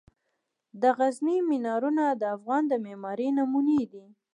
د 0.81 0.83
غزني 0.97 1.37
مینارونه 1.49 2.03
د 2.21 2.23
افغان 2.35 2.63
د 2.67 2.73
معمارۍ 2.85 3.29
نمونه 3.37 3.79
دي. 3.91 4.05